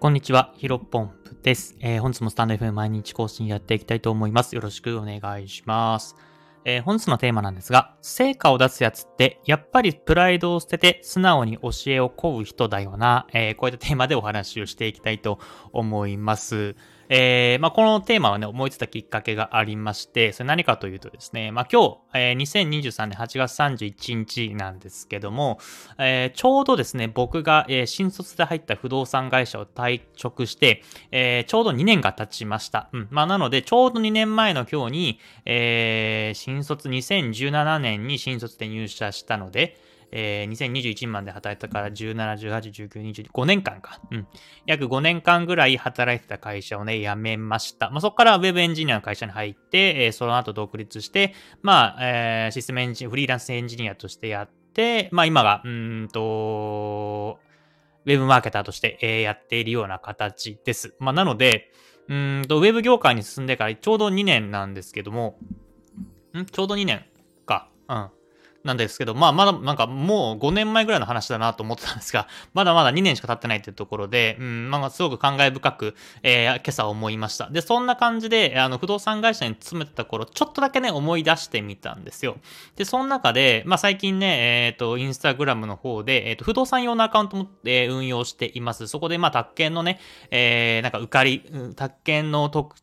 [0.00, 1.76] こんにちは、ヒロポンプです。
[1.78, 4.54] えー、本日もスタンド FM 毎日更新やっていきたいと思います。
[4.54, 6.16] よろしくお願いします。
[6.64, 13.26] えー、本日のテーマなんですが、成果を出すやつって、やっぱりプライドを捨てて素直に教えを請う人だよな。
[13.34, 15.38] えー、こういったテーマでお話をしていきたいと
[15.70, 16.76] 思います。
[17.12, 25.58] えー、まあ、このテーマはね、思いついたきっかけがありまして、それ何かというとですね、まあ、今日、えー、2023年8月31日なんですけども、
[25.98, 32.88] えー、ちょうどですね、僕が、え、新卒で入った不動産会社を退職して、え、ちょうど2年が経ちました。
[32.92, 33.08] うん。
[33.10, 39.76] まあ、なので、ちょうど2年前の今日に、え、新卒2017年に新卒で入社したので、
[40.12, 44.00] えー、2021年まで働いたから17、18、19、20、5年間か。
[44.10, 44.26] うん。
[44.66, 47.90] 約5年間ぐらい働いてた会社をね、辞めました。
[47.90, 57.38] まあ、そこからウェブエンジニアの会社に入って、えー、その後独立して、まあ、えー、システムエンジニア、フリーランスエンジニアとしてやって、まあ、今が、うんと、
[58.06, 60.94] ウェブマーケターとして、えー、やっているような形です。
[60.98, 61.72] まあ、なので、
[62.08, 65.38] うんと、ウェブ業界に進んでからちょうど2年なんですけども、
[66.36, 66.44] ん？
[66.44, 67.04] ちょうど2年
[67.46, 67.68] か。
[67.88, 68.10] うん。
[68.64, 77.48] なんですけど、まあ、まだ、なんかもう5年前ぐらいの話だなと思ってたんですが、 まだまだ2年しか経ってないというところで、うん、まあ、すごく感慨深く、えー、今朝思いました。
[77.48, 82.36] で、そんな感じで、あの、不動産会社に勤めてた頃、ちょっとだけね、思い出してみたんですよ。
[82.76, 88.88] で、その中で、まあ、最近ね、えっ、ー、と、インスタグラムの方で、えっ、ー、と、不動産用のアカウントも、えー、運用しています。
[88.88, 89.98] そこで、まあ、宅建のね、
[90.30, 91.42] えー、なんか、受かり、
[91.76, 92.76] 宅建の特、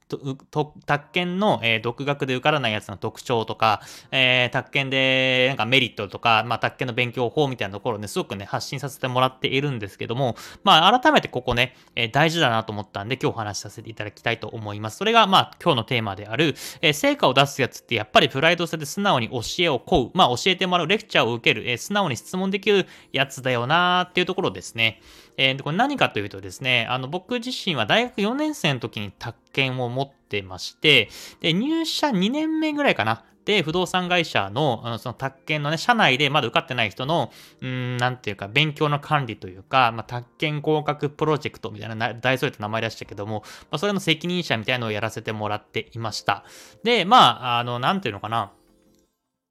[0.86, 14.98] 宅建の、えー、独学で受からないやつの特徴とか、えー、宅建で、なんかメリットとか、まあ、宅建の勉強法みたいなところをね、すごくね、発信させてもらっているんですけども、まあ、改めてここね、えー、大事だなと思ったんで、今日お話しさせていただきたいと思います。
[14.98, 25.02] それが、まあ、今日のテーマである、えー、成果を出すやつって、やっぱりプライド性で素直に教えを請う、まあ、教えてもらう、レクチャーを受ける、えー、素直に質問できるやつだよなーっていうところですね。
[25.38, 31.10] えー、これ何かというとですね、あの、僕自身は大学4年生の時に宅建を持ってまして、
[31.42, 33.23] で、入社2年目ぐらいかな。
[33.47, 37.31] で、不動産会社の、あのその宅建のね、社内でまだ受かってない人の、
[37.61, 46.43] うん、なんていうか、勉強の管理というか、まあ、宅建合格プロジェクトみたいな、大それた名前出したけども、まあ、それの責任者みたいなのをやらせてもらっていました。
[46.83, 48.52] で、まあ、あの、なんていうのかな。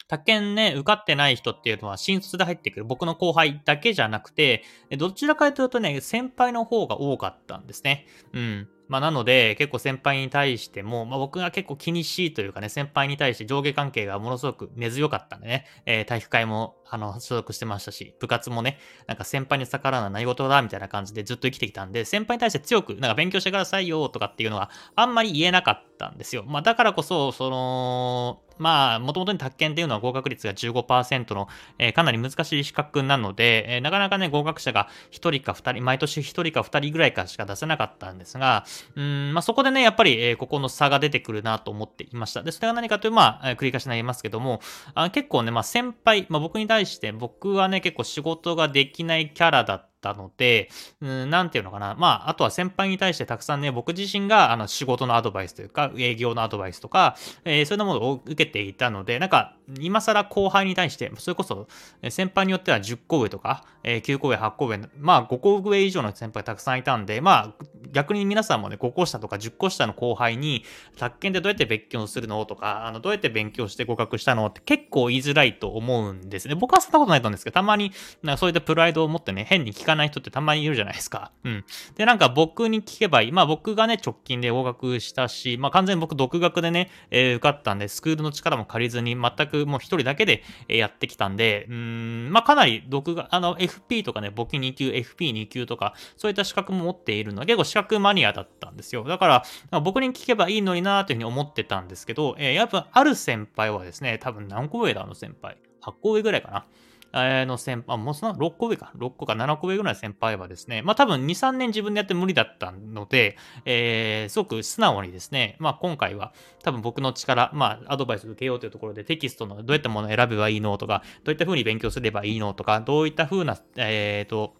[0.08, 4.62] 宅建ね、受かってない人っていうのは新卒で入ってくる僕の後輩だけじゃなくて、
[4.98, 8.06] どちらかというとね、先輩の方が多かったんですね。
[8.34, 8.68] うん。
[8.88, 26.44] まあ、なので、結構先輩に対しても、まあ、僕が結構気にしいというかね、先輩に対して上下関係がものすごく根強かったんでね、えー、体育会も、あの、所属してましたし、部活もね、なんか先輩に逆らうのは何事だみたいな感じでずっと生きてきたんで、先輩に対して強く、なんか勉強してくださいよとかっていうのは、あんまり言えなかったんですよ。
[26.46, 31.48] まあ、だからこそ、その、まあ、もともとに宅建っていうのは合格率が15%の、
[31.78, 38.64] えー、かなり難しい資格なので、えー、なかなかね、合格者が1人か2人、毎年1人か2人ぐらいかしか出せなかったんですが、
[38.94, 42.42] うん、まあそこでね、やっぱり、え、ここの差が出てくるなと思っていました。
[42.42, 44.60] で、それが何かという、まあ、繰り返しになりますけども、
[44.94, 51.94] あ結構ね、まあ先輩、まあ僕に対して、僕はね、結構仕事ができないキャラだったったので、うん、なんていうのかな。
[51.98, 61.66] まあ、あとは先輩に対してたくさんね、僕自身が、あの、仕事のアドバイスというか、営業のアドバイスとか、えー、そういうものを受けていたので、なんか、今更後輩に対して、それこそ、
[62.08, 70.64] 先輩によっては10個上とか、えー、9個上、8個上、まあ、5個上以上の先輩たくさんいたんで、まあ、逆に皆さんもね、5個下とか10個下の後輩に、
[70.96, 76.54] 宅建でどうやって勉強するのとか、あの、どうやって勉強して合格したのって結構言いづらいと思うんですね。
[76.54, 77.92] 僕はそんなことないと思うんですけど、たまに、
[78.22, 81.32] なんかそういったプライドを持ってね、変に聞かない人ってたまにいるじゃないですか。
[81.44, 81.64] うん。
[81.96, 83.32] で、なんか僕に聞けばいい。
[83.32, 99.04] まあ僕がね、直近で合格したし、まあ完全に僕独学でね、えー、受かったんで、スクールの力も借りずに、全くもう一人だけでやってきたんで、うん、まあかなり独学、あの、FP とかね、簿記2級、FP2 級とか、そういった資格も持っているので、結構資格マニアだったんですよ。
[99.04, 105.56] だから、僕に聞けばいいのになーというふうに思ってたんですけど、えー、やっぱある先輩はですね、多分何個上だ、あの先輩。
[105.82, 106.66] 8個上ぐらいかな。
[107.12, 116.32] の先輩、もうその6個上か、6個か7個上ぐらいの先輩はですね、まあ多分2、3年自分でやって無理だったので、えー、すごく素直にですね、まあ今回は
[116.62, 124.54] 多分僕の力、まあアドバイス受けようというところでテキストのどういったものを選べばいいのとか、どういった風に勉強すればいいのとか、どういった風な、えっ、ー、と、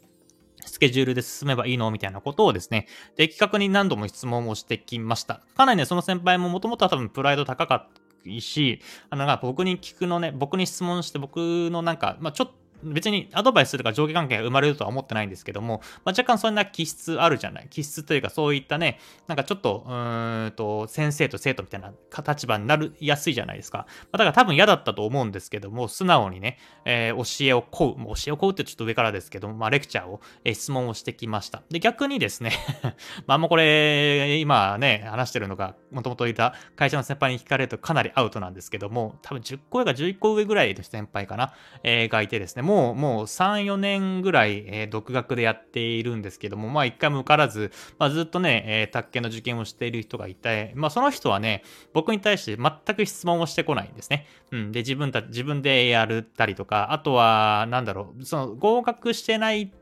[0.64, 5.42] スケジュールで進めばいいのみたいなことをですね、的確に何度も質問をしてきました。
[5.56, 7.88] かなりね、その先輩ももともとは多分プライド高かっ
[8.28, 8.81] いし、
[9.11, 11.37] あの、僕に聞くのね、僕に質問して僕
[11.70, 17.69] のなんか、まあちょっと別にアドバイスするか上下関係が生まれるとは思ってないんですけども、まあ、若干そんな気質あるじゃない。
[17.70, 21.93] 気質というかそういったね、なんかちょっと、うーんと、先生と生徒みたいな
[22.26, 23.78] 立場になるやすいじゃないですか。
[23.78, 31.62] まあ、だから多分嫌だったと思うんですけども、素直にね、えー、教えを請う、もう教えを請うってちょっと上からですけども、まあ、レクチャーを、えー、質問をしてきました。
[31.70, 32.52] で、逆にですね
[33.26, 41.52] まあ、もうこれ、今ね、話してるのが、もともといた会社の先輩に聞かれるとかなりアウトなんですけども、多分10個上か11個上ぐらいの先輩かな、
[41.82, 54.26] えー、がいてですね、もう、もう3、4年ぐらい、えー、独学でやっているんですけども、まあ一回も受からず、まあずっとね、えー、宅建の受験をしている人がいて、まあその人はね、僕に対して全く質問をしてこないんですね。
[54.50, 54.72] うん。
[54.72, 59.72] で、自分た、自分でやったりとか、あとは、なんだろう、その合格してない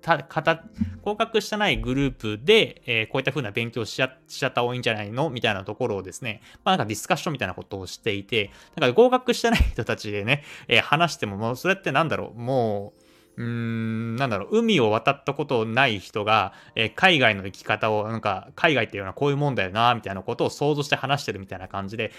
[0.00, 0.62] た、方、
[1.02, 5.30] 合格してないグループで、えー、こういった風な勉強しちゃしちゃった方がいいんじゃないの？
[5.30, 12.92] みたいなところをですね、まあなんかディスカッションみたいなことをしていて、だか合格してない人たちでね、えー、話しても、もうそれってなんだろう、も
[13.36, 22.12] う、うーん、なんだろう、海を渡ったことない人が、えー、海外の生き方を、なんか、海外っていうのはこういうもんだよな、みたいなことを想像して話してるみたいな感じで、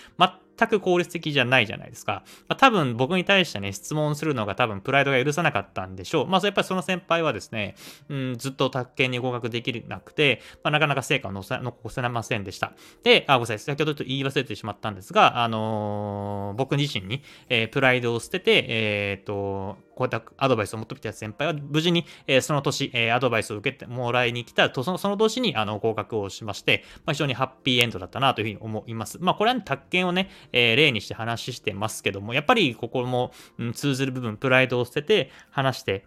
[0.61, 2.23] 全く効率的じゃないじゃないですか。
[2.47, 6.27] まあ、多分僕に対してね、質問するのが多分プライドが許さなかったんでしょう。
[6.27, 7.75] まあ、やっぱりその先輩はですね、
[8.09, 12.73] うん、ずっと宅建に合格できなくて、まあ、なかなか成果を残せませんでした。
[13.03, 13.59] で、あ、ごめんなさい。
[13.59, 29.17] 先ほどちょっと言い忘れてしまったんですが、あのー、僕自身に、えー、プライドを捨てて、えっ、と、こういったアドバイスを持ってきた先輩は、無事に、えー、その年、えー、アドバイスを受けてもらいに来たと、そのその年にあの合格をしまして、まあ、非常にハッピーエンドだったなというふうに思います。
[29.21, 36.06] まあ、これは、ね、宅建をね、えー、例にして話してますけども、やっぱりここも、うん、通ずる部分、プライドを捨てて話して、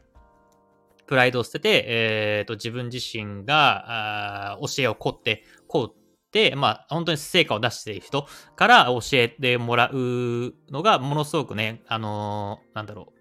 [1.07, 8.27] プライドを捨てて、えーと、自分自身があ教えを凝って、こうって、まあ、本当に成果を出している人
[8.57, 13.15] から教えてもらうのが、ものすごくね、あのー、なんだろう、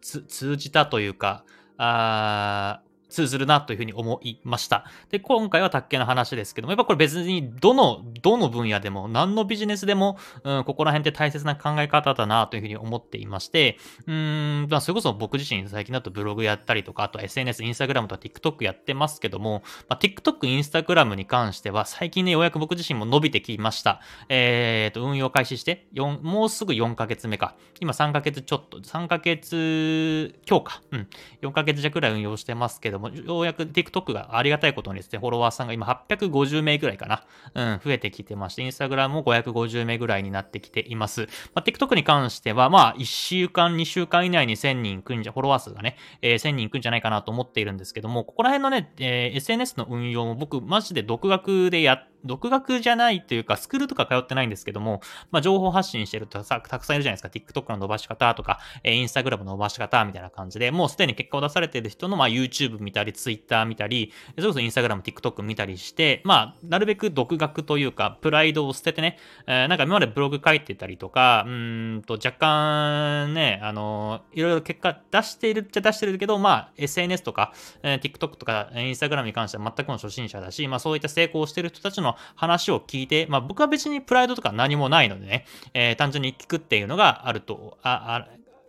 [0.00, 1.44] 通じたというか、
[1.76, 2.82] あ
[3.14, 4.84] 通ずるなというふうに思いました。
[5.10, 24.00] で、今回は卓球の話ですけども、やっぱこれ別にどの、どの分野でも、何のビジネスでも、うん、ここら辺って大切な考え方だなというふうに思っていまして、うん、まあ、それこそ僕自身最近だとブログやったりとか、あと SNS、インスタグラムとか TikTok やってますけども、まあ、TikTok、インスタグラムに関しては、最近ね、ようやく僕自身も伸びてきました。
[24.28, 27.56] えーと、運用開始して、4、もうすぐ4ヶ月目か。
[27.80, 30.82] 今3ヶ月ちょっと、3ヶ月今日か。
[30.90, 31.08] うん。
[31.42, 37.24] 4ヶ月弱くらい運用してますけども、も、ようやく TikTok がありがたいことにですね、フォロワーさんが今850名ぐらいかな。
[37.54, 41.28] うん、増えてきてまして、Instagram も550名ぐらいになってきています。
[41.54, 55.00] まあ、TikTok に関しては、まあ、1週間、2週間以内に1000人くんじゃ、フォロワー数がね、えー、1000人いくんじゃないかなと思っているんですけども、ここら辺のね、えー、SNS の運用も僕、マジで独学でやって、独学じゃないというか、スクールとか通ってないんですけども、
[55.30, 57.60] まあ、情報発信してるとさ、たくさんいるじゃないですか。
[57.60, 88.28] TikTok の伸ばし方とか、えー、Instagram の伸ばし方みたいな感じで、もうすでに結果を出されている人の、まあ、YouTube 見たり、Twitter 見たり、それこそ Instagram、TikTok 見たりして、まあ、なるべく独学というか、プライドを捨ててね、えー、なんか今までブログ書いてたりとか、うんと、若干ね、あのいろいろ結果出しているっちゃ出してるけど、まあ、SNS とか、えー、TikTok とか、Instagram に関しては全くの初心者だし、まあ、そういった成功してる人たちの話を聞いて、まあ僕は別にプライドとか何もないのでね、えー、単純に聞くっていうのがあると、あ、あ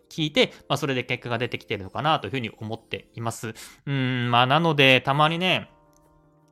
[0.09, 3.53] 聞いて、まあそれで結果が出てきてるのかなというふうに思っています。
[3.85, 5.69] うん、まあなので、たまにね、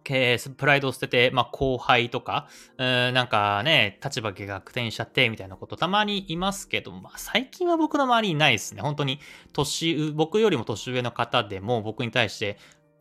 [0.03, 2.47] プライドを捨てて、まあ、後輩とか、
[2.77, 8.81] うん、なんかね、立場が逆転しちゃって、みたいなことたまにいますけど、まあ、最近は僕の周りにないですね。
[8.81, 9.19] 本当に、
[9.53, 12.57] 年、僕よりも年上の方でも僕に対して、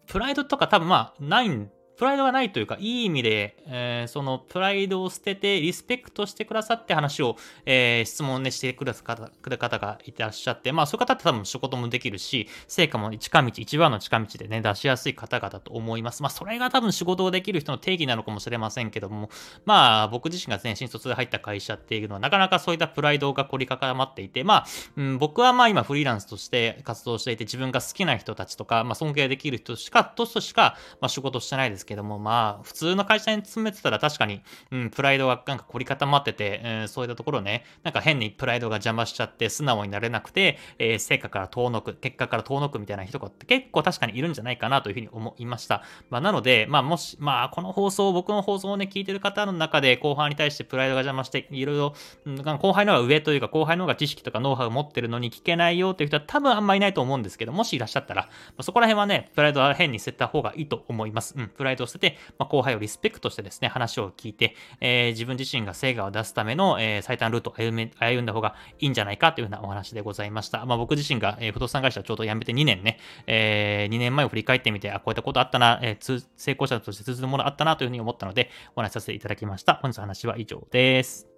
[0.06, 9.02] プライドとか多分まあ、ないんプライドがないというか、いい意味で、えー、そのプライドを捨てて、リスペクトしてくださって話を、えー、質問ね、してくださ
[9.44, 16.22] る方がいらっしゃって、まあそういう方って多分仕事もできるし、成果も近道、一番の近道でね、出しやすい方々と思います。
[16.22, 19.28] まあそれが多分仕事をできる人の定義なのかもしれませんけども、
[19.64, 45.82] まあ僕自身がね、新卒で入った会社っていうのは、なかなかそういったプライドが凝り固まっていて、まあ、うん、僕はまあ今フリーランスとして活動していて、自分が好きな人たちとか、まあ尊敬できる人しか、としか、まあ仕事してないですですけども、まあ普通の会社に勤めてたら確かに、うん、プライドがなんか凝り固まってて、うん、そういったところね、なんか変にプライドが邪魔しちゃって素直になれなくて、えー、成果から遠のく、結果から遠のくみたいな人って結構確かにいるんじゃないかなというふうに思いました。
[46.08, 51.94] まあなので、まあもし、まあこの放送、僕の放送をね、聞いてる方の中で後輩に対してプライドが邪魔して、いろいろ、
[52.26, 61.34] うん、後輩の方が上というか後輩の方が知識とかノウハウを持ってるのに聞けないよっていう人は多分あんまいないと思うんですけど、もしいらっしゃったら、まあ、そこら辺はね、プライドは変に捨てた方がいいと思います。
[61.36, 70.64] うん、プライイドを捨てて、まあ、後輩をリスペクトしてですね、話を聞いて、えー、自分自身が成果を出すための、えー、最短ルートを歩め歩んだ方がいいんじゃないかというようなお話でございました。
[70.66, 79.74] まあ、僕自身が、えー、不動産会社をちょうど辞めて2年ね、えー、2年前を振り返ってみて、あ、こういったことあったな、えー、成功者として通ずるものあったなというふうに思ったので、お話しさせていただきました。
[79.74, 81.28] 本日の話は以上です。